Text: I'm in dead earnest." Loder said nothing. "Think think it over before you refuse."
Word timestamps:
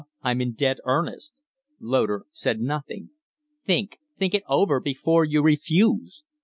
I'm 0.23 0.41
in 0.41 0.53
dead 0.53 0.79
earnest." 0.83 1.31
Loder 1.79 2.25
said 2.31 2.59
nothing. 2.59 3.11
"Think 3.67 3.99
think 4.17 4.33
it 4.33 4.41
over 4.47 4.79
before 4.79 5.23
you 5.25 5.43
refuse." 5.43 6.23